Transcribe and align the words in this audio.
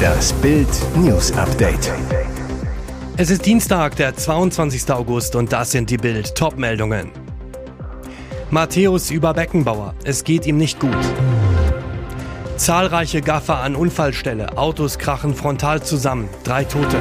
Das 0.00 0.32
Bild 0.34 0.68
News 0.96 1.32
Update. 1.32 1.92
Es 3.16 3.30
ist 3.30 3.44
Dienstag, 3.44 3.96
der 3.96 4.16
22. 4.16 4.90
August 4.90 5.36
und 5.36 5.52
das 5.52 5.72
sind 5.72 5.90
die 5.90 5.96
Bild 5.96 6.34
Topmeldungen. 6.34 7.10
Matthäus 8.50 9.10
über 9.10 9.34
Beckenbauer. 9.34 9.94
Es 10.04 10.24
geht 10.24 10.46
ihm 10.46 10.56
nicht 10.56 10.80
gut. 10.80 10.96
Zahlreiche 12.56 13.20
Gaffer 13.20 13.58
an 13.60 13.76
Unfallstelle. 13.76 14.58
Autos 14.58 14.98
krachen 14.98 15.34
frontal 15.34 15.82
zusammen. 15.82 16.28
Drei 16.44 16.64
Tote. 16.64 16.98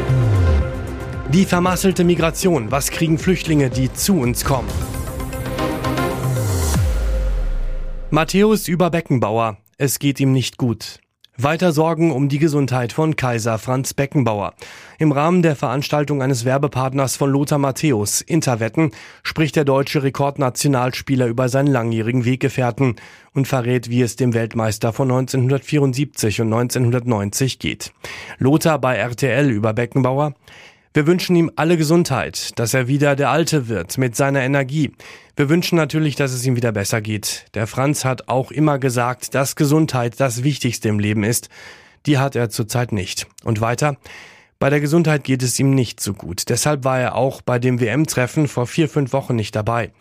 Die 1.33 1.45
vermasselte 1.45 2.03
Migration. 2.03 2.71
Was 2.71 2.91
kriegen 2.91 3.17
Flüchtlinge, 3.17 3.69
die 3.69 3.91
zu 3.91 4.19
uns 4.19 4.45
kommen? 4.45 4.69
Matthäus 8.09 8.67
über 8.67 8.89
Beckenbauer. 8.89 9.57
Es 9.77 9.99
geht 9.99 10.19
ihm 10.19 10.31
nicht 10.33 10.57
gut. 10.57 10.99
Weiter 11.41 11.71
Sorgen 11.71 12.11
um 12.11 12.27
die 12.27 12.37
Gesundheit 12.37 12.91
von 12.91 13.15
Kaiser 13.15 13.59
Franz 13.59 13.93
Beckenbauer. 13.93 14.55
Im 14.97 15.13
Rahmen 15.13 15.41
der 15.41 15.55
Veranstaltung 15.55 16.21
eines 16.21 16.43
Werbepartners 16.43 17.15
von 17.15 17.31
Lothar 17.31 17.59
Matthäus, 17.59 18.19
Interwetten, 18.19 18.91
spricht 19.23 19.55
der 19.55 19.63
deutsche 19.63 20.03
Rekordnationalspieler 20.03 21.27
über 21.27 21.47
seinen 21.47 21.67
langjährigen 21.67 22.25
Weggefährten 22.25 22.97
und 23.33 23.47
verrät, 23.47 23.89
wie 23.89 24.01
es 24.01 24.17
dem 24.17 24.33
Weltmeister 24.33 24.91
von 24.91 25.09
1974 25.09 26.41
und 26.41 26.51
1990 26.51 27.57
geht. 27.57 27.93
Lothar 28.37 28.77
bei 28.77 28.97
RTL 28.97 29.49
über 29.49 29.71
Beckenbauer. 29.71 30.33
Wir 30.91 31.05
wünschen 31.05 31.35
ihm 31.35 31.51
alle 31.55 31.77
Gesundheit, 31.77 32.57
dass 32.57 32.73
er 32.73 32.87
wieder 32.87 33.15
der 33.15 33.29
Alte 33.29 33.67
wird 33.67 33.99
mit 33.99 34.15
seiner 34.15 34.41
Energie. 34.41 34.91
Wir 35.35 35.47
wünschen 35.47 35.75
natürlich, 35.75 36.15
dass 36.15 36.33
es 36.33 36.43
ihm 36.45 36.55
wieder 36.55 36.71
besser 36.71 36.99
geht. 36.99 37.45
Der 37.53 37.67
Franz 37.67 38.05
hat 38.05 38.27
auch 38.27 38.49
immer 38.49 38.79
gesagt, 38.79 39.35
dass 39.35 39.55
Gesundheit 39.55 40.19
das 40.19 40.43
Wichtigste 40.43 40.89
im 40.89 40.97
Leben 40.97 41.23
ist. 41.23 41.49
Die 42.07 42.17
hat 42.17 42.35
er 42.35 42.49
zurzeit 42.49 42.91
nicht. 42.91 43.27
Und 43.43 43.61
weiter? 43.61 43.97
Bei 44.57 44.71
der 44.71 44.79
Gesundheit 44.79 45.23
geht 45.23 45.43
es 45.43 45.59
ihm 45.59 45.75
nicht 45.75 45.99
so 45.99 46.13
gut. 46.13 46.49
Deshalb 46.49 46.83
war 46.83 46.99
er 46.99 47.15
auch 47.15 47.43
bei 47.43 47.59
dem 47.59 47.79
WM-Treffen 47.79 48.47
vor 48.47 48.65
vier, 48.65 48.89
fünf 48.89 49.13
Wochen 49.13 49.35
nicht 49.35 49.55
dabei. 49.55 49.91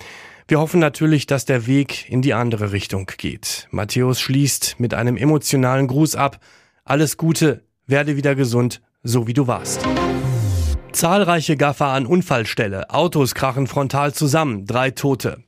Wir 0.49 0.59
hoffen 0.59 0.81
natürlich, 0.81 1.27
dass 1.27 1.45
der 1.45 1.67
Weg 1.67 2.11
in 2.11 2.23
die 2.23 2.33
andere 2.33 2.73
Richtung 2.73 3.11
geht. 3.19 3.69
Matthäus 3.71 4.21
schließt 4.21 4.77
mit 4.79 4.95
einem 4.95 5.19
emotionalen 5.19 5.87
Gruß 5.87 6.17
ab. 6.17 6.41
Alles 6.85 7.19
Gute, 7.19 7.63
werde 7.87 8.17
wieder 8.17 8.35
gesund, 8.35 8.81
so 9.03 9.27
wie 9.27 9.35
du 9.35 9.47
warst. 9.47 9.87
Zahlreiche 10.99 11.57
Gaffer 11.57 11.87
an 11.87 12.07
Unfallstelle. 12.07 12.91
Autos 12.91 13.37
krachen 13.37 13.69
frontal 13.69 14.13
zusammen. 14.15 14.67
Drei 14.67 14.91
Tote. 14.91 15.45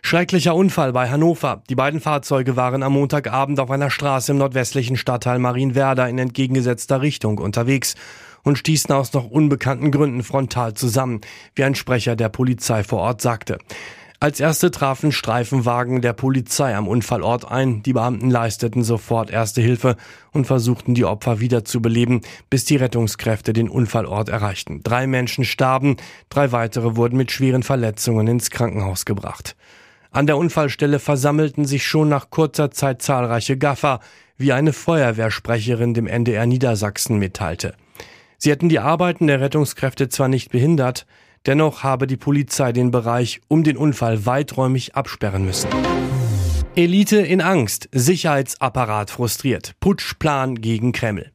Schrecklicher 0.00 0.54
Unfall 0.54 0.94
bei 0.94 1.10
Hannover. 1.10 1.62
Die 1.68 1.74
beiden 1.74 2.00
Fahrzeuge 2.00 2.56
waren 2.56 2.82
am 2.82 2.94
Montagabend 2.94 3.60
auf 3.60 3.70
einer 3.70 3.90
Straße 3.90 4.32
im 4.32 4.38
nordwestlichen 4.38 4.96
Stadtteil 4.96 5.38
Marienwerder 5.38 6.08
in 6.08 6.16
entgegengesetzter 6.16 7.02
Richtung 7.02 7.36
unterwegs 7.36 7.96
und 8.44 8.56
stießen 8.56 8.94
aus 8.94 9.12
noch 9.12 9.30
unbekannten 9.30 9.90
Gründen 9.90 10.22
frontal 10.22 10.72
zusammen, 10.72 11.20
wie 11.54 11.64
ein 11.64 11.74
Sprecher 11.74 12.16
der 12.16 12.30
Polizei 12.30 12.82
vor 12.82 13.00
Ort 13.00 13.20
sagte. 13.20 13.58
Als 14.24 14.40
erste 14.40 14.70
trafen 14.70 15.12
Streifenwagen 15.12 16.00
der 16.00 16.14
Polizei 16.14 16.74
am 16.74 16.88
Unfallort 16.88 17.46
ein. 17.46 17.82
Die 17.82 17.92
Beamten 17.92 18.30
leisteten 18.30 18.82
sofort 18.82 19.30
erste 19.30 19.60
Hilfe 19.60 19.96
und 20.32 20.46
versuchten 20.46 20.94
die 20.94 21.04
Opfer 21.04 21.40
wiederzubeleben, 21.40 22.22
bis 22.48 22.64
die 22.64 22.76
Rettungskräfte 22.76 23.52
den 23.52 23.68
Unfallort 23.68 24.30
erreichten. 24.30 24.80
Drei 24.82 25.06
Menschen 25.06 25.44
starben, 25.44 25.98
drei 26.30 26.52
weitere 26.52 26.96
wurden 26.96 27.18
mit 27.18 27.32
schweren 27.32 27.62
Verletzungen 27.62 28.26
ins 28.26 28.48
Krankenhaus 28.48 29.04
gebracht. 29.04 29.56
An 30.10 30.26
der 30.26 30.38
Unfallstelle 30.38 31.00
versammelten 31.00 31.66
sich 31.66 31.86
schon 31.86 32.08
nach 32.08 32.30
kurzer 32.30 32.70
Zeit 32.70 33.02
zahlreiche 33.02 33.58
Gaffer, 33.58 34.00
wie 34.38 34.54
eine 34.54 34.72
Feuerwehrsprecherin 34.72 35.92
dem 35.92 36.06
NDR 36.06 36.46
Niedersachsen 36.46 37.18
mitteilte. 37.18 37.74
Sie 38.38 38.50
hätten 38.50 38.70
die 38.70 38.78
Arbeiten 38.78 39.26
der 39.26 39.42
Rettungskräfte 39.42 40.08
zwar 40.08 40.28
nicht 40.28 40.50
behindert, 40.50 41.04
Dennoch 41.46 41.82
habe 41.82 42.06
die 42.06 42.16
Polizei 42.16 42.72
den 42.72 42.90
Bereich 42.90 43.42
um 43.48 43.64
den 43.64 43.76
Unfall 43.76 44.24
weiträumig 44.24 44.94
absperren 44.94 45.44
müssen. 45.44 45.68
Elite 46.74 47.18
in 47.18 47.40
Angst, 47.42 47.88
Sicherheitsapparat 47.92 49.10
frustriert, 49.10 49.74
Putschplan 49.78 50.56
gegen 50.56 50.92
Kreml. 50.92 51.30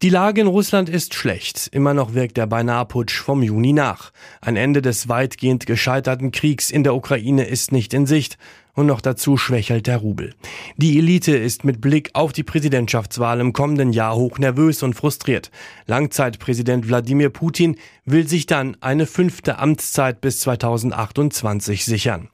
Die 0.00 0.10
Lage 0.10 0.42
in 0.42 0.46
Russland 0.46 0.88
ist 0.88 1.14
schlecht. 1.14 1.70
Immer 1.72 1.92
noch 1.92 2.14
wirkt 2.14 2.36
der 2.36 2.46
Beinahe-Putsch 2.46 3.18
vom 3.20 3.42
Juni 3.42 3.72
nach. 3.72 4.12
Ein 4.40 4.54
Ende 4.54 4.80
des 4.80 5.08
weitgehend 5.08 5.66
gescheiterten 5.66 6.30
Kriegs 6.30 6.70
in 6.70 6.84
der 6.84 6.94
Ukraine 6.94 7.42
ist 7.42 7.72
nicht 7.72 7.92
in 7.94 8.06
Sicht. 8.06 8.38
Und 8.74 8.86
noch 8.86 9.00
dazu 9.00 9.36
schwächelt 9.36 9.88
der 9.88 9.96
Rubel. 9.96 10.36
Die 10.76 10.98
Elite 10.98 11.36
ist 11.36 11.64
mit 11.64 11.80
Blick 11.80 12.10
auf 12.12 12.32
die 12.32 12.44
Präsidentschaftswahl 12.44 13.40
im 13.40 13.52
kommenden 13.52 13.92
Jahr 13.92 14.14
hoch 14.14 14.38
nervös 14.38 14.84
und 14.84 14.94
frustriert. 14.94 15.50
Langzeitpräsident 15.86 16.86
Wladimir 16.86 17.30
Putin 17.30 17.74
will 18.04 18.28
sich 18.28 18.46
dann 18.46 18.76
eine 18.80 19.04
fünfte 19.04 19.58
Amtszeit 19.58 20.20
bis 20.20 20.38
2028 20.38 21.84
sichern. 21.84 22.28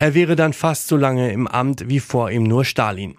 Er 0.00 0.14
wäre 0.14 0.34
dann 0.34 0.52
fast 0.52 0.88
so 0.88 0.96
lange 0.96 1.30
im 1.30 1.46
Amt 1.46 1.88
wie 1.88 2.00
vor 2.00 2.32
ihm 2.32 2.42
nur 2.42 2.64
Stalin. 2.64 3.16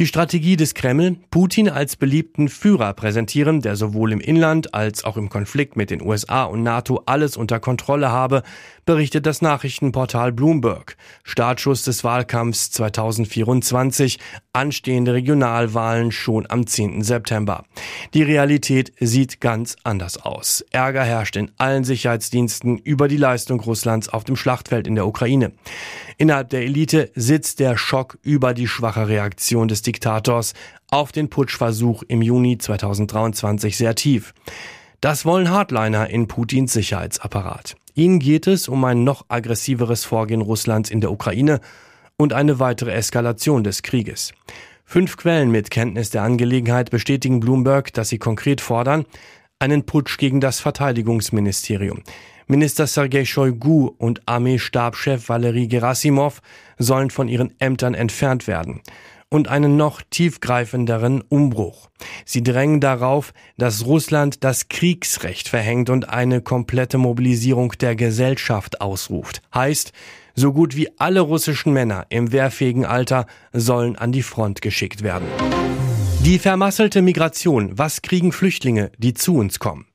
Die 0.00 0.06
Strategie 0.06 0.56
des 0.56 0.72
Kreml, 0.72 1.18
Putin 1.30 1.68
als 1.68 1.94
beliebten 1.94 2.48
Führer 2.48 2.94
präsentieren, 2.94 3.60
der 3.60 3.76
sowohl 3.76 4.12
im 4.12 4.20
Inland 4.20 4.72
als 4.72 5.04
auch 5.04 5.18
im 5.18 5.28
Konflikt 5.28 5.76
mit 5.76 5.90
den 5.90 6.00
USA 6.00 6.44
und 6.44 6.62
NATO 6.62 7.02
alles 7.04 7.36
unter 7.36 7.60
Kontrolle 7.60 8.08
habe, 8.08 8.42
berichtet 8.86 9.26
das 9.26 9.42
Nachrichtenportal 9.42 10.32
Bloomberg. 10.32 10.96
Startschuss 11.22 11.82
des 11.82 12.02
Wahlkampfs 12.02 12.70
2024, 12.70 14.18
anstehende 14.54 15.12
Regionalwahlen 15.12 16.12
schon 16.12 16.46
am 16.48 16.66
10. 16.66 17.02
September. 17.02 17.66
Die 18.14 18.22
Realität 18.22 18.94
sieht 19.00 19.42
ganz 19.42 19.76
anders 19.84 20.16
aus. 20.16 20.64
Ärger 20.70 21.04
herrscht 21.04 21.36
in 21.36 21.50
allen 21.58 21.84
Sicherheitsdiensten 21.84 22.78
über 22.78 23.06
die 23.06 23.18
Leistung 23.18 23.60
Russlands 23.60 24.08
auf 24.08 24.24
dem 24.24 24.36
Schlachtfeld 24.36 24.86
in 24.86 24.94
der 24.94 25.06
Ukraine. 25.06 25.52
Innerhalb 26.16 26.50
der 26.50 26.62
Elite 26.62 27.10
sitzt 27.14 27.60
der 27.60 27.78
Schock 27.78 28.18
über 28.22 28.54
die 28.54 28.66
schwache 28.66 29.08
Reaktion 29.08 29.68
des 29.68 29.82
Diktators 29.90 30.54
auf 30.88 31.10
den 31.10 31.30
Putschversuch 31.30 32.04
im 32.06 32.22
Juni 32.22 32.58
2023 32.58 33.76
sehr 33.76 33.96
tief. 33.96 34.34
Das 35.00 35.24
wollen 35.24 35.50
Hardliner 35.50 36.08
in 36.10 36.28
Putins 36.28 36.72
Sicherheitsapparat. 36.72 37.74
Ihnen 37.94 38.20
geht 38.20 38.46
es 38.46 38.68
um 38.68 38.84
ein 38.84 39.02
noch 39.02 39.24
aggressiveres 39.28 40.04
Vorgehen 40.04 40.42
Russlands 40.42 40.90
in 40.90 41.00
der 41.00 41.10
Ukraine 41.10 41.60
und 42.16 42.32
eine 42.32 42.60
weitere 42.60 42.92
Eskalation 42.92 43.64
des 43.64 43.82
Krieges. 43.82 44.32
Fünf 44.84 45.16
Quellen 45.16 45.50
mit 45.50 45.72
Kenntnis 45.72 46.10
der 46.10 46.22
Angelegenheit 46.22 46.90
bestätigen 46.90 47.40
Bloomberg, 47.40 47.92
dass 47.92 48.10
sie 48.10 48.18
konkret 48.18 48.60
fordern, 48.60 49.06
einen 49.58 49.86
Putsch 49.86 50.18
gegen 50.18 50.40
das 50.40 50.60
Verteidigungsministerium. 50.60 52.02
Minister 52.46 52.86
Sergei 52.86 53.24
Shoigu 53.24 53.90
und 53.98 54.22
Armeestabschef 54.26 55.28
Valery 55.28 55.66
Gerasimov 55.66 56.42
sollen 56.78 57.10
von 57.10 57.28
ihren 57.28 57.54
Ämtern 57.58 57.94
entfernt 57.94 58.46
werden 58.46 58.82
und 59.30 59.48
einen 59.48 59.76
noch 59.76 60.02
tiefgreifenderen 60.10 61.22
Umbruch. 61.22 61.88
Sie 62.24 62.42
drängen 62.42 62.80
darauf, 62.80 63.32
dass 63.56 63.86
Russland 63.86 64.44
das 64.44 64.68
Kriegsrecht 64.68 65.48
verhängt 65.48 65.88
und 65.88 66.08
eine 66.08 66.40
komplette 66.42 66.98
Mobilisierung 66.98 67.72
der 67.80 67.96
Gesellschaft 67.96 68.80
ausruft. 68.80 69.40
Heißt, 69.54 69.92
so 70.34 70.52
gut 70.52 70.76
wie 70.76 70.90
alle 70.98 71.20
russischen 71.20 71.72
Männer 71.72 72.06
im 72.08 72.32
wehrfähigen 72.32 72.84
Alter 72.84 73.26
sollen 73.52 73.96
an 73.96 74.12
die 74.12 74.22
Front 74.22 74.62
geschickt 74.62 75.02
werden. 75.02 75.28
Die 76.24 76.38
vermasselte 76.38 77.00
Migration. 77.00 77.78
Was 77.78 78.02
kriegen 78.02 78.32
Flüchtlinge, 78.32 78.92
die 78.98 79.14
zu 79.14 79.36
uns 79.36 79.58
kommen? 79.58 79.86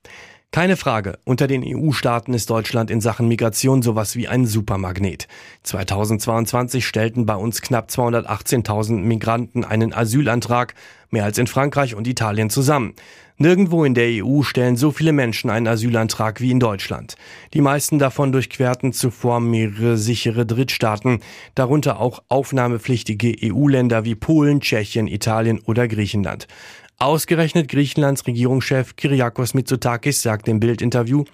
Keine 0.56 0.78
Frage, 0.78 1.20
unter 1.26 1.48
den 1.48 1.66
EU-Staaten 1.66 2.34
ist 2.34 2.50
Deutschland 2.50 2.90
in 2.90 3.02
Sachen 3.02 3.28
Migration 3.28 3.82
sowas 3.82 4.16
wie 4.16 4.30
ein 4.30 4.46
Supermagnet. 4.46 5.28
2022 5.64 6.88
stellten 6.88 7.26
bei 7.26 7.36
uns 7.36 7.62
knapp 7.62 7.90
218.000 7.90 9.02
Migranten 9.02 9.66
einen 9.66 9.94
Asylantrag, 9.94 10.74
mehr 11.10 11.26
als 11.26 11.38
in 11.40 11.48
Frankreich 11.48 11.94
und 11.94 12.07
Italien 12.07 12.50
zusammen. 12.50 12.94
Nirgendwo 13.38 13.84
in 13.84 13.96
der 13.96 14.24
EU 14.24 14.44
stellen 14.44 14.78
so 14.78 14.92
viele 14.92 15.12
Menschen 15.12 15.50
einen 15.50 15.68
Asylantrag 15.68 16.40
wie 16.40 16.52
in 16.52 16.62
Deutschland. 16.62 17.16
Die 17.54 17.60
meisten 17.60 18.00
davon 18.00 18.31
durchquerten 18.31 18.94
zuvor 18.94 19.42
mehrere 19.42 19.98
sichere 19.98 20.46
Drittstaaten, 20.46 21.19
darunter 21.54 22.00
auch 22.00 22.24
aufnahmepflichtige 22.30 23.36
EU-Länder 23.44 24.06
wie 24.06 24.16
Polen, 24.16 24.62
Tschechien, 24.62 25.08
Italien 25.08 25.60
oder 25.60 25.90
Griechenland. 25.90 26.48
Ausgerechnet 26.97 27.68
Griechenlands 27.68 28.25
Regierungschef 28.25 28.95
Kyriakos 28.95 29.53
Mitsotakis 29.53 30.21
sagt 30.21 30.47
im 30.47 30.62
Bildinterview, 30.62 31.25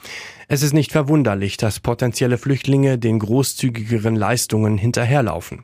es 0.47 0.63
ist 0.63 0.73
nicht 0.73 0.91
verwunderlich, 0.91 1.55
dass 1.55 1.79
potenzielle 1.79 2.39
Flüchtlinge 2.39 2.97
den 2.97 3.19
großzügigeren 3.19 4.15
Leistungen 4.15 4.79
hinterherlaufen. 4.79 5.63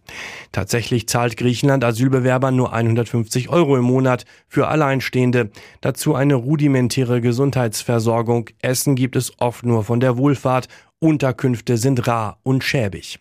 Tatsächlich 0.51 1.07
zahlt 1.09 1.35
Griechenland 1.35 1.83
Asylbewerbern 1.83 2.55
nur 2.55 2.73
150 2.73 3.49
Euro 3.49 3.75
im 3.75 3.85
Monat 3.85 4.25
für 4.47 4.67
Alleinstehende, 4.67 5.49
dazu 5.81 6.13
eine 6.13 6.35
rudimentäre 6.35 7.19
Gesundheitsversorgung, 7.19 8.51
Essen 8.61 8.95
gibt 8.95 9.15
es 9.15 9.33
oft 9.39 9.65
nur 9.65 9.83
von 9.83 9.99
der 9.99 10.15
Wohlfahrt, 10.15 10.67
Unterkünfte 10.99 11.77
sind 11.77 12.07
rar 12.07 12.37
und 12.43 12.63
schäbig. 12.63 13.19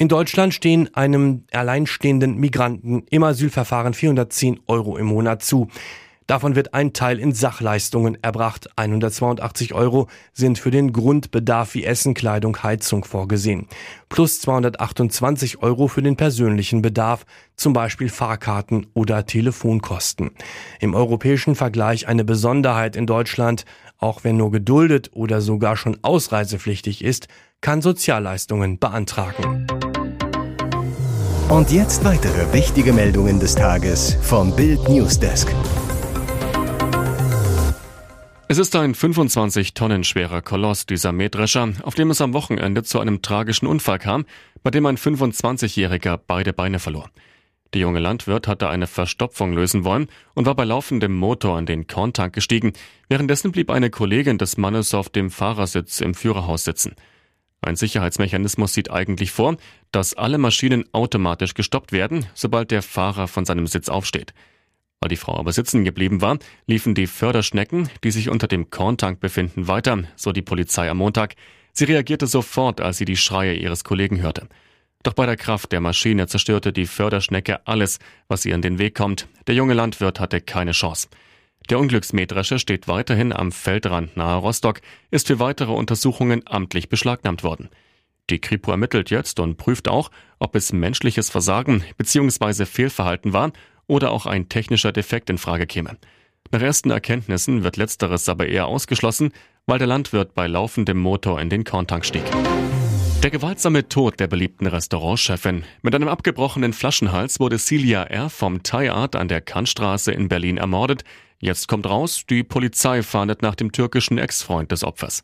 In 0.00 0.06
Deutschland 0.06 0.54
stehen 0.54 0.94
einem 0.94 1.42
alleinstehenden 1.50 2.36
Migranten 2.36 3.02
im 3.10 3.24
Asylverfahren 3.24 3.94
410 3.94 4.60
Euro 4.68 4.96
im 4.96 5.06
Monat 5.06 5.42
zu. 5.42 5.66
Davon 6.28 6.54
wird 6.54 6.72
ein 6.72 6.92
Teil 6.92 7.18
in 7.18 7.32
Sachleistungen 7.32 8.16
erbracht. 8.22 8.68
182 8.76 9.74
Euro 9.74 10.06
sind 10.32 10.60
für 10.60 10.70
den 10.70 10.92
Grundbedarf 10.92 11.74
wie 11.74 11.82
Essen, 11.82 12.14
Kleidung, 12.14 12.62
Heizung 12.62 13.02
vorgesehen. 13.02 13.66
Plus 14.08 14.40
228 14.40 15.62
Euro 15.64 15.88
für 15.88 16.02
den 16.02 16.14
persönlichen 16.14 16.80
Bedarf, 16.80 17.26
zum 17.56 17.72
Beispiel 17.72 18.08
Fahrkarten 18.08 18.86
oder 18.94 19.26
Telefonkosten. 19.26 20.30
Im 20.78 20.94
europäischen 20.94 21.56
Vergleich 21.56 22.06
eine 22.06 22.24
Besonderheit 22.24 22.94
in 22.94 23.06
Deutschland. 23.06 23.64
Auch 23.96 24.22
wenn 24.22 24.36
nur 24.36 24.52
geduldet 24.52 25.10
oder 25.14 25.40
sogar 25.40 25.76
schon 25.76 25.98
ausreisepflichtig 26.02 27.02
ist, 27.02 27.26
kann 27.60 27.82
Sozialleistungen 27.82 28.78
beantragen. 28.78 29.66
Und 31.48 31.70
jetzt 31.70 32.04
weitere 32.04 32.52
wichtige 32.52 32.92
Meldungen 32.92 33.40
des 33.40 33.54
Tages 33.54 34.18
vom 34.20 34.54
Bild 34.54 34.86
Newsdesk. 34.86 35.50
Es 38.48 38.58
ist 38.58 38.76
ein 38.76 38.94
25 38.94 39.72
Tonnen 39.72 40.04
schwerer 40.04 40.42
Koloss, 40.42 40.84
dieser 40.84 41.12
Mähdrescher, 41.12 41.70
auf 41.84 41.94
dem 41.94 42.10
es 42.10 42.20
am 42.20 42.34
Wochenende 42.34 42.82
zu 42.82 43.00
einem 43.00 43.22
tragischen 43.22 43.66
Unfall 43.66 43.98
kam, 43.98 44.26
bei 44.62 44.70
dem 44.70 44.84
ein 44.84 44.98
25-Jähriger 44.98 46.20
beide 46.26 46.52
Beine 46.52 46.78
verlor. 46.80 47.08
Der 47.72 47.80
junge 47.80 48.00
Landwirt 48.00 48.46
hatte 48.46 48.68
eine 48.68 48.86
Verstopfung 48.86 49.54
lösen 49.54 49.84
wollen 49.84 50.08
und 50.34 50.44
war 50.44 50.54
bei 50.54 50.64
laufendem 50.64 51.16
Motor 51.16 51.58
in 51.58 51.64
den 51.64 51.86
Korntank 51.86 52.34
gestiegen. 52.34 52.74
Währenddessen 53.08 53.52
blieb 53.52 53.70
eine 53.70 53.88
Kollegin 53.88 54.36
des 54.36 54.58
Mannes 54.58 54.92
auf 54.92 55.08
dem 55.08 55.30
Fahrersitz 55.30 56.02
im 56.02 56.12
Führerhaus 56.12 56.64
sitzen. 56.64 56.94
Ein 57.60 57.76
Sicherheitsmechanismus 57.76 58.72
sieht 58.72 58.90
eigentlich 58.90 59.32
vor, 59.32 59.56
dass 59.90 60.14
alle 60.14 60.38
Maschinen 60.38 60.84
automatisch 60.92 61.54
gestoppt 61.54 61.92
werden, 61.92 62.26
sobald 62.34 62.70
der 62.70 62.82
Fahrer 62.82 63.26
von 63.26 63.44
seinem 63.44 63.66
Sitz 63.66 63.88
aufsteht. 63.88 64.32
Weil 65.00 65.08
die 65.08 65.16
Frau 65.16 65.36
aber 65.36 65.52
sitzen 65.52 65.84
geblieben 65.84 66.20
war, 66.20 66.38
liefen 66.66 66.94
die 66.94 67.06
Förderschnecken, 67.06 67.88
die 68.04 68.10
sich 68.10 68.28
unter 68.28 68.48
dem 68.48 68.70
Korntank 68.70 69.20
befinden, 69.20 69.68
weiter, 69.68 70.04
so 70.16 70.32
die 70.32 70.42
Polizei 70.42 70.90
am 70.90 70.98
Montag. 70.98 71.34
Sie 71.72 71.84
reagierte 71.84 72.26
sofort, 72.26 72.80
als 72.80 72.98
sie 72.98 73.04
die 73.04 73.16
Schreie 73.16 73.54
ihres 73.54 73.84
Kollegen 73.84 74.20
hörte. 74.20 74.48
Doch 75.04 75.14
bei 75.14 75.26
der 75.26 75.36
Kraft 75.36 75.70
der 75.70 75.80
Maschine 75.80 76.26
zerstörte 76.26 76.72
die 76.72 76.86
Förderschnecke 76.86 77.66
alles, 77.66 77.98
was 78.26 78.44
ihr 78.44 78.54
in 78.54 78.62
den 78.62 78.78
Weg 78.78 78.96
kommt. 78.96 79.28
Der 79.46 79.54
junge 79.54 79.74
Landwirt 79.74 80.18
hatte 80.18 80.40
keine 80.40 80.72
Chance. 80.72 81.08
Der 81.70 81.78
Unglücksmähdrescher 81.78 82.58
steht 82.58 82.88
weiterhin 82.88 83.32
am 83.32 83.52
Feldrand 83.52 84.16
nahe 84.16 84.38
Rostock, 84.38 84.80
ist 85.10 85.26
für 85.26 85.38
weitere 85.38 85.72
Untersuchungen 85.72 86.42
amtlich 86.46 86.88
beschlagnahmt 86.88 87.42
worden. 87.42 87.68
Die 88.30 88.40
Kripo 88.40 88.70
ermittelt 88.70 89.10
jetzt 89.10 89.40
und 89.40 89.56
prüft 89.56 89.88
auch, 89.88 90.10
ob 90.38 90.54
es 90.54 90.72
menschliches 90.72 91.30
Versagen 91.30 91.84
bzw. 91.96 92.66
Fehlverhalten 92.66 93.32
war 93.32 93.52
oder 93.86 94.10
auch 94.12 94.26
ein 94.26 94.48
technischer 94.48 94.92
Defekt 94.92 95.30
in 95.30 95.38
Frage 95.38 95.66
käme. 95.66 95.96
Nach 96.50 96.62
ersten 96.62 96.90
Erkenntnissen 96.90 97.64
wird 97.64 97.76
letzteres 97.76 98.28
aber 98.28 98.46
eher 98.46 98.66
ausgeschlossen, 98.66 99.32
weil 99.66 99.78
der 99.78 99.86
Landwirt 99.88 100.34
bei 100.34 100.46
laufendem 100.46 100.98
Motor 100.98 101.40
in 101.40 101.50
den 101.50 101.64
Korntank 101.64 102.06
stieg. 102.06 102.24
Der 103.28 103.38
gewaltsame 103.38 103.86
Tod 103.86 104.20
der 104.20 104.26
beliebten 104.26 104.66
Restaurantchefin. 104.66 105.62
Mit 105.82 105.94
einem 105.94 106.08
abgebrochenen 106.08 106.72
Flaschenhals 106.72 107.38
wurde 107.38 107.58
Celia 107.58 108.04
R. 108.04 108.30
vom 108.30 108.62
Thai 108.62 108.90
Art 108.90 109.16
an 109.16 109.28
der 109.28 109.42
Kantstraße 109.42 110.12
in 110.12 110.28
Berlin 110.28 110.56
ermordet. 110.56 111.04
Jetzt 111.38 111.68
kommt 111.68 111.84
raus, 111.84 112.22
die 112.30 112.42
Polizei 112.42 113.02
fahndet 113.02 113.42
nach 113.42 113.54
dem 113.54 113.70
türkischen 113.70 114.16
Ex-Freund 114.16 114.72
des 114.72 114.82
Opfers. 114.82 115.22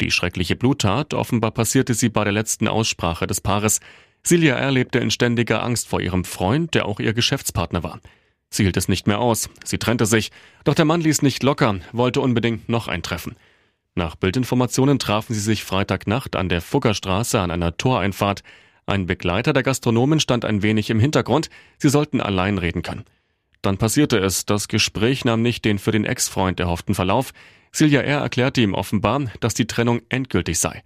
Die 0.00 0.12
schreckliche 0.12 0.54
Bluttat, 0.54 1.14
offenbar 1.14 1.50
passierte 1.50 1.94
sie 1.94 2.10
bei 2.10 2.22
der 2.22 2.32
letzten 2.32 2.68
Aussprache 2.68 3.26
des 3.26 3.40
Paares. 3.40 3.80
Silja 4.22 4.54
R. 4.54 4.70
lebte 4.70 5.00
in 5.00 5.10
ständiger 5.10 5.64
Angst 5.64 5.88
vor 5.88 6.00
ihrem 6.00 6.24
Freund, 6.24 6.74
der 6.74 6.86
auch 6.86 7.00
ihr 7.00 7.12
Geschäftspartner 7.12 7.82
war. 7.82 7.98
Sie 8.50 8.62
hielt 8.62 8.76
es 8.76 8.86
nicht 8.86 9.08
mehr 9.08 9.18
aus, 9.18 9.50
sie 9.64 9.78
trennte 9.78 10.06
sich, 10.06 10.30
doch 10.62 10.76
der 10.76 10.84
Mann 10.84 11.00
ließ 11.00 11.22
nicht 11.22 11.42
locker, 11.42 11.80
wollte 11.90 12.20
unbedingt 12.20 12.68
noch 12.68 12.86
ein 12.86 13.02
Treffen. 13.02 13.34
Nach 13.94 14.16
Bildinformationen 14.16 14.98
trafen 14.98 15.34
sie 15.34 15.40
sich 15.40 15.64
Freitagnacht 15.64 16.36
an 16.36 16.48
der 16.48 16.60
Fuggerstraße 16.60 17.40
an 17.40 17.50
einer 17.50 17.76
Toreinfahrt. 17.76 18.42
Ein 18.86 19.06
Begleiter 19.06 19.52
der 19.52 19.62
Gastronomen 19.62 20.18
stand 20.18 20.44
ein 20.44 20.62
wenig 20.62 20.90
im 20.90 20.98
Hintergrund, 20.98 21.50
sie 21.78 21.90
sollten 21.90 22.20
allein 22.20 22.58
reden 22.58 22.82
können. 22.82 23.04
Dann 23.60 23.78
passierte 23.78 24.18
es, 24.18 24.46
das 24.46 24.68
Gespräch 24.68 25.24
nahm 25.24 25.42
nicht 25.42 25.64
den 25.64 25.78
für 25.78 25.92
den 25.92 26.04
Ex-Freund 26.04 26.58
erhofften 26.58 26.94
Verlauf. 26.94 27.32
Silja 27.70 28.00
R. 28.00 28.20
erklärte 28.20 28.60
ihm 28.60 28.74
offenbar, 28.74 29.30
dass 29.40 29.54
die 29.54 29.66
Trennung 29.66 30.00
endgültig 30.08 30.58
sei 30.58 30.82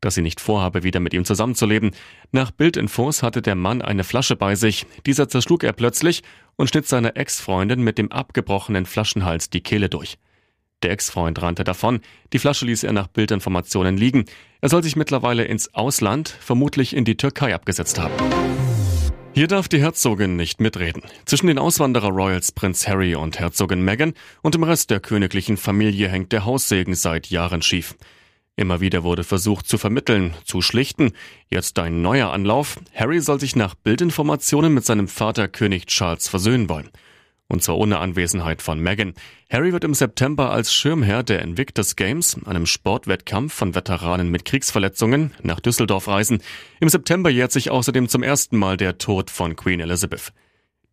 dass 0.00 0.14
sie 0.14 0.22
nicht 0.22 0.40
vorhabe, 0.40 0.82
wieder 0.82 1.00
mit 1.00 1.14
ihm 1.14 1.24
zusammenzuleben. 1.24 1.92
Nach 2.32 2.50
Bildinfos 2.50 3.22
hatte 3.22 3.42
der 3.42 3.54
Mann 3.54 3.82
eine 3.82 4.04
Flasche 4.04 4.36
bei 4.36 4.54
sich. 4.54 4.86
Dieser 5.06 5.28
zerschlug 5.28 5.62
er 5.62 5.72
plötzlich 5.72 6.22
und 6.56 6.68
schnitt 6.68 6.88
seiner 6.88 7.16
Ex-Freundin 7.16 7.82
mit 7.82 7.98
dem 7.98 8.10
abgebrochenen 8.10 8.86
Flaschenhals 8.86 9.50
die 9.50 9.60
Kehle 9.60 9.88
durch. 9.88 10.18
Der 10.82 10.92
Ex-Freund 10.92 11.40
rannte 11.42 11.64
davon, 11.64 12.00
die 12.32 12.38
Flasche 12.38 12.64
ließ 12.64 12.84
er 12.84 12.92
nach 12.92 13.08
Bildinformationen 13.08 13.96
liegen. 13.96 14.24
Er 14.60 14.70
soll 14.70 14.82
sich 14.82 14.96
mittlerweile 14.96 15.44
ins 15.44 15.74
Ausland, 15.74 16.28
vermutlich 16.28 16.96
in 16.96 17.04
die 17.04 17.16
Türkei 17.16 17.54
abgesetzt 17.54 17.98
haben. 17.98 18.14
Hier 19.32 19.46
darf 19.46 19.68
die 19.68 19.80
Herzogin 19.80 20.36
nicht 20.36 20.60
mitreden. 20.60 21.02
Zwischen 21.24 21.46
den 21.46 21.58
Auswanderer-Royals 21.58 22.52
Prinz 22.52 22.88
Harry 22.88 23.14
und 23.14 23.38
Herzogin 23.38 23.82
Meghan 23.82 24.14
und 24.42 24.54
dem 24.54 24.64
Rest 24.64 24.90
der 24.90 25.00
königlichen 25.00 25.56
Familie 25.56 26.08
hängt 26.08 26.32
der 26.32 26.44
Haussegen 26.44 26.94
seit 26.94 27.28
Jahren 27.28 27.62
schief. 27.62 27.94
Immer 28.56 28.80
wieder 28.80 29.04
wurde 29.04 29.22
versucht 29.22 29.68
zu 29.68 29.78
vermitteln, 29.78 30.34
zu 30.44 30.62
schlichten. 30.62 31.12
Jetzt 31.48 31.78
ein 31.78 32.02
neuer 32.02 32.32
Anlauf. 32.32 32.78
Harry 32.94 33.20
soll 33.20 33.38
sich 33.38 33.54
nach 33.54 33.74
Bildinformationen 33.74 34.74
mit 34.74 34.84
seinem 34.84 35.08
Vater 35.08 35.46
König 35.48 35.86
Charles 35.86 36.28
versöhnen 36.28 36.68
wollen. 36.68 36.90
Und 37.50 37.64
zwar 37.64 37.78
ohne 37.78 37.98
Anwesenheit 37.98 38.62
von 38.62 38.78
Meghan. 38.78 39.14
Harry 39.50 39.72
wird 39.72 39.82
im 39.82 39.92
September 39.92 40.52
als 40.52 40.72
Schirmherr 40.72 41.24
der 41.24 41.42
Invictus 41.42 41.96
Games, 41.96 42.36
einem 42.46 42.64
Sportwettkampf 42.64 43.52
von 43.52 43.74
Veteranen 43.74 44.30
mit 44.30 44.44
Kriegsverletzungen, 44.44 45.32
nach 45.42 45.58
Düsseldorf 45.58 46.06
reisen. 46.06 46.42
Im 46.78 46.88
September 46.88 47.28
jährt 47.28 47.50
sich 47.50 47.72
außerdem 47.72 48.08
zum 48.08 48.22
ersten 48.22 48.56
Mal 48.56 48.76
der 48.76 48.98
Tod 48.98 49.30
von 49.30 49.56
Queen 49.56 49.80
Elizabeth. 49.80 50.32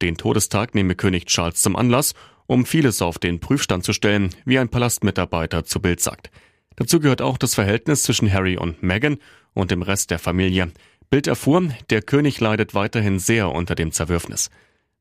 Den 0.01 0.17
Todestag 0.17 0.73
nehme 0.73 0.95
König 0.95 1.27
Charles 1.27 1.61
zum 1.61 1.75
Anlass, 1.75 2.15
um 2.47 2.65
vieles 2.65 3.03
auf 3.03 3.19
den 3.19 3.39
Prüfstand 3.39 3.83
zu 3.83 3.93
stellen, 3.93 4.31
wie 4.43 4.57
ein 4.57 4.69
Palastmitarbeiter 4.69 5.63
zu 5.63 5.79
Bild 5.79 5.99
sagt. 5.99 6.31
Dazu 6.75 6.99
gehört 6.99 7.21
auch 7.21 7.37
das 7.37 7.53
Verhältnis 7.53 8.01
zwischen 8.01 8.33
Harry 8.33 8.57
und 8.57 8.81
Meghan 8.81 9.17
und 9.53 9.69
dem 9.69 9.83
Rest 9.83 10.09
der 10.09 10.17
Familie. 10.17 10.71
Bild 11.11 11.27
erfuhr, 11.27 11.69
der 11.91 12.01
König 12.01 12.39
leidet 12.39 12.73
weiterhin 12.73 13.19
sehr 13.19 13.51
unter 13.51 13.75
dem 13.75 13.91
Zerwürfnis. 13.91 14.49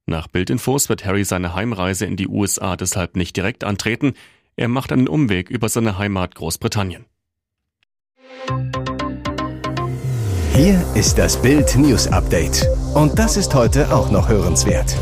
Nach 0.08 0.28
Bildinfos 0.28 0.88
wird 0.88 1.04
Harry 1.04 1.24
seine 1.24 1.54
Heimreise 1.54 2.06
in 2.06 2.16
die 2.16 2.28
USA 2.28 2.76
deshalb 2.76 3.16
nicht 3.16 3.36
direkt 3.36 3.64
antreten. 3.64 4.14
Er 4.54 4.68
macht 4.68 4.92
einen 4.92 5.08
Umweg 5.08 5.50
über 5.50 5.68
seine 5.68 5.98
Heimat 5.98 6.36
Großbritannien. 6.36 7.06
Hier 10.54 10.86
ist 10.94 11.18
das 11.18 11.42
Bild 11.42 11.76
News 11.76 12.06
Update. 12.06 12.68
Und 12.94 13.18
das 13.18 13.36
ist 13.36 13.52
heute 13.56 13.92
auch 13.92 14.12
noch 14.12 14.28
hörenswert. 14.28 14.96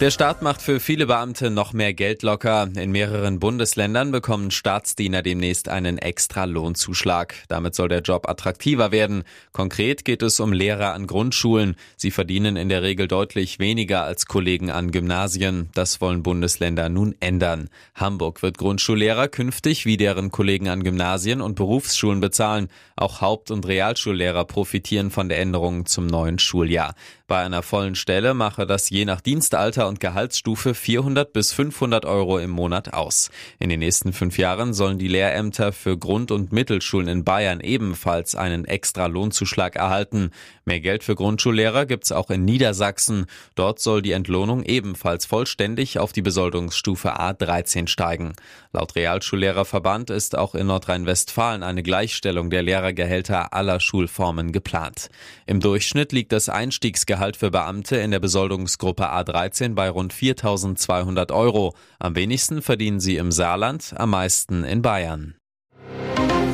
Der 0.00 0.10
Staat 0.10 0.40
macht 0.40 0.62
für 0.62 0.80
viele 0.80 1.04
Beamte 1.04 1.50
noch 1.50 1.74
mehr 1.74 1.92
Geld 1.92 2.22
locker. 2.22 2.70
In 2.74 2.90
mehreren 2.90 3.38
Bundesländern 3.38 4.12
bekommen 4.12 4.50
Staatsdiener 4.50 5.20
demnächst 5.20 5.68
einen 5.68 5.98
extra 5.98 6.44
Lohnzuschlag. 6.44 7.34
Damit 7.48 7.74
soll 7.74 7.88
der 7.90 8.00
Job 8.00 8.26
attraktiver 8.26 8.92
werden. 8.92 9.24
Konkret 9.52 10.06
geht 10.06 10.22
es 10.22 10.40
um 10.40 10.54
Lehrer 10.54 10.94
an 10.94 11.06
Grundschulen. 11.06 11.76
Sie 11.98 12.10
verdienen 12.10 12.56
in 12.56 12.70
der 12.70 12.82
Regel 12.82 13.08
deutlich 13.08 13.58
weniger 13.58 14.04
als 14.04 14.24
Kollegen 14.24 14.70
an 14.70 14.90
Gymnasien. 14.90 15.68
Das 15.74 16.00
wollen 16.00 16.22
Bundesländer 16.22 16.88
nun 16.88 17.14
ändern. 17.20 17.68
Hamburg 17.94 18.40
wird 18.40 18.56
Grundschullehrer 18.56 19.28
künftig 19.28 19.84
wie 19.84 19.98
deren 19.98 20.30
Kollegen 20.30 20.70
an 20.70 20.82
Gymnasien 20.82 21.42
und 21.42 21.56
Berufsschulen 21.56 22.20
bezahlen. 22.20 22.68
Auch 22.96 23.20
Haupt- 23.20 23.50
und 23.50 23.68
Realschullehrer 23.68 24.46
profitieren 24.46 25.10
von 25.10 25.28
der 25.28 25.40
Änderung 25.40 25.84
zum 25.84 26.06
neuen 26.06 26.38
Schuljahr. 26.38 26.94
Bei 27.26 27.44
einer 27.44 27.62
vollen 27.62 27.96
Stelle 27.96 28.32
mache 28.32 28.66
das 28.66 28.88
je 28.88 29.04
nach 29.04 29.20
Dienstalter 29.20 29.89
und 29.90 30.00
Gehaltsstufe 30.00 30.72
400 30.72 31.30
bis 31.32 31.52
500 31.52 32.06
Euro 32.06 32.38
im 32.38 32.48
Monat 32.48 32.94
aus. 32.94 33.30
In 33.58 33.68
den 33.68 33.80
nächsten 33.80 34.14
fünf 34.14 34.38
Jahren 34.38 34.72
sollen 34.72 34.98
die 34.98 35.06
Lehrämter 35.06 35.72
für 35.72 35.98
Grund- 35.98 36.30
und 36.30 36.50
Mittelschulen 36.50 37.06
in 37.06 37.24
Bayern 37.24 37.60
ebenfalls 37.60 38.34
einen 38.34 38.64
extra 38.64 39.06
Lohnzuschlag 39.06 39.76
erhalten. 39.76 40.30
Mehr 40.64 40.80
Geld 40.80 41.04
für 41.04 41.14
Grundschullehrer 41.14 41.86
gibt's 41.86 42.10
auch 42.10 42.30
in 42.30 42.44
Niedersachsen. 42.44 43.26
Dort 43.54 43.78
soll 43.78 44.02
die 44.02 44.12
Entlohnung 44.12 44.62
ebenfalls 44.64 45.26
vollständig 45.26 45.98
auf 45.98 46.12
die 46.12 46.22
Besoldungsstufe 46.22 47.20
A13 47.20 47.86
steigen. 47.86 48.32
Laut 48.72 48.96
Realschullehrerverband 48.96 50.10
ist 50.10 50.36
auch 50.36 50.54
in 50.54 50.66
Nordrhein-Westfalen 50.66 51.62
eine 51.62 51.82
Gleichstellung 51.82 52.50
der 52.50 52.62
Lehrergehälter 52.62 53.52
aller 53.52 53.78
Schulformen 53.78 54.52
geplant. 54.52 55.10
Im 55.46 55.60
Durchschnitt 55.60 56.12
liegt 56.12 56.32
das 56.32 56.48
Einstiegsgehalt 56.48 57.20
Gehalt 57.20 57.36
für 57.36 57.50
Beamte 57.50 57.96
in 57.96 58.12
der 58.12 58.18
Besoldungsgruppe 58.18 59.12
A13 59.12 59.74
bei 59.74 59.79
rund 59.88 60.12
4.200 60.12 61.32
Euro. 61.32 61.74
Am 61.98 62.14
wenigsten 62.14 62.62
verdienen 62.62 63.00
sie 63.00 63.16
im 63.16 63.32
Saarland, 63.32 63.94
am 63.96 64.10
meisten 64.10 64.64
in 64.64 64.82
Bayern. 64.82 65.39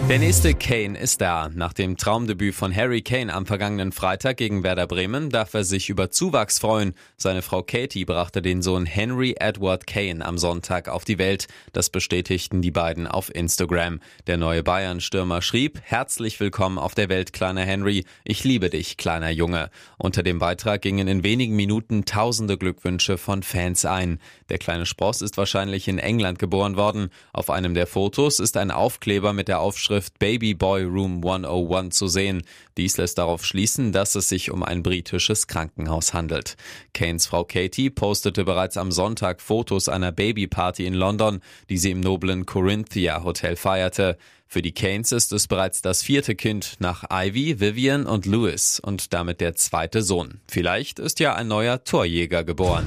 Der 0.08 0.20
nächste 0.20 0.54
Kane 0.54 0.96
ist 0.96 1.20
da. 1.20 1.50
Nach 1.52 1.72
dem 1.72 1.96
Traumdebüt 1.96 2.54
von 2.54 2.72
Harry 2.72 3.02
Kane 3.02 3.34
am 3.34 3.44
vergangenen 3.44 3.90
Freitag 3.90 4.36
gegen 4.36 4.62
Werder 4.62 4.86
Bremen 4.86 5.30
darf 5.30 5.52
er 5.52 5.64
sich 5.64 5.88
über 5.88 6.12
Zuwachs 6.12 6.60
freuen. 6.60 6.94
Seine 7.16 7.42
Frau 7.42 7.64
Katie 7.64 8.04
brachte 8.04 8.40
den 8.40 8.62
Sohn 8.62 8.86
Henry 8.86 9.34
Edward 9.40 9.88
Kane 9.88 10.24
am 10.24 10.38
Sonntag 10.38 10.88
auf 10.88 11.04
die 11.04 11.18
Welt. 11.18 11.48
Das 11.72 11.90
bestätigten 11.90 12.62
die 12.62 12.70
beiden 12.70 13.08
auf 13.08 13.34
Instagram. 13.34 13.98
Der 14.28 14.36
neue 14.36 14.62
Bayern-Stürmer 14.62 15.42
schrieb, 15.42 15.80
herzlich 15.82 16.38
willkommen 16.38 16.78
auf 16.78 16.94
der 16.94 17.08
Welt, 17.08 17.32
kleiner 17.32 17.62
Henry. 17.62 18.04
Ich 18.22 18.44
liebe 18.44 18.70
dich, 18.70 18.98
kleiner 18.98 19.30
Junge. 19.30 19.70
Unter 19.98 20.22
dem 20.22 20.38
Beitrag 20.38 20.82
gingen 20.82 21.08
in 21.08 21.24
wenigen 21.24 21.56
Minuten 21.56 22.04
tausende 22.04 22.56
Glückwünsche 22.56 23.18
von 23.18 23.42
Fans 23.42 23.84
ein. 23.84 24.20
Der 24.50 24.58
kleine 24.58 24.86
Spross 24.86 25.20
ist 25.20 25.36
wahrscheinlich 25.36 25.88
in 25.88 25.98
England 25.98 26.38
geboren 26.38 26.76
worden. 26.76 27.10
Auf 27.32 27.50
einem 27.50 27.74
der 27.74 27.88
Fotos 27.88 28.38
ist 28.38 28.56
ein 28.56 28.70
Aufkleber 28.70 29.32
mit 29.32 29.48
der 29.48 29.58
Aufschrift 29.58 29.95
Überschrift 29.96 30.18
Baby 30.18 30.52
Boy 30.52 30.82
Room 30.82 31.24
101 31.24 31.96
zu 31.96 32.06
sehen. 32.06 32.42
Dies 32.76 32.98
lässt 32.98 33.16
darauf 33.16 33.46
schließen, 33.46 33.92
dass 33.92 34.14
es 34.14 34.28
sich 34.28 34.50
um 34.50 34.62
ein 34.62 34.82
britisches 34.82 35.46
Krankenhaus 35.46 36.12
handelt. 36.12 36.56
Kanes 36.92 37.26
Frau 37.26 37.44
Katie 37.44 37.88
postete 37.88 38.44
bereits 38.44 38.76
am 38.76 38.92
Sonntag 38.92 39.40
Fotos 39.40 39.88
einer 39.88 40.12
Babyparty 40.12 40.84
in 40.84 40.92
London, 40.92 41.40
die 41.70 41.78
sie 41.78 41.92
im 41.92 42.00
noblen 42.00 42.44
Corinthia 42.44 43.24
Hotel 43.24 43.56
feierte. 43.56 44.18
Für 44.46 44.60
die 44.60 44.72
Kanes 44.72 45.12
ist 45.12 45.32
es 45.32 45.46
bereits 45.46 45.80
das 45.80 46.02
vierte 46.02 46.34
Kind 46.34 46.74
nach 46.78 47.04
Ivy, 47.10 47.58
Vivian 47.58 48.04
und 48.04 48.26
Louis 48.26 48.78
und 48.78 49.14
damit 49.14 49.40
der 49.40 49.54
zweite 49.54 50.02
Sohn. 50.02 50.40
Vielleicht 50.46 50.98
ist 50.98 51.20
ja 51.20 51.34
ein 51.34 51.48
neuer 51.48 51.84
Torjäger 51.84 52.44
geboren. 52.44 52.86